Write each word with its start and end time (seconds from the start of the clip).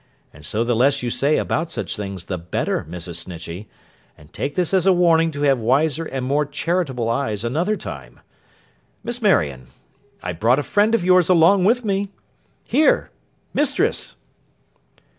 And 0.33 0.43
so 0.43 0.63
the 0.63 0.75
less 0.75 1.03
you 1.03 1.11
say 1.11 1.37
about 1.37 1.69
such 1.69 1.95
things 1.95 2.25
the 2.25 2.39
better, 2.39 2.87
Mrs. 2.89 3.17
Snitchey; 3.17 3.67
and 4.17 4.33
take 4.33 4.55
this 4.55 4.73
as 4.73 4.87
a 4.87 4.93
warning 4.93 5.29
to 5.29 5.43
have 5.43 5.59
wiser 5.59 6.05
and 6.05 6.25
more 6.25 6.43
charitable 6.43 7.07
eyes 7.07 7.43
another 7.43 7.77
time. 7.77 8.19
Miss 9.03 9.21
Marion, 9.21 9.67
I 10.23 10.33
brought 10.33 10.57
a 10.57 10.63
friend 10.63 10.95
of 10.95 11.03
yours 11.03 11.29
along 11.29 11.65
with 11.65 11.85
me. 11.85 12.09
Here! 12.63 13.11
Mistress! 13.53 14.15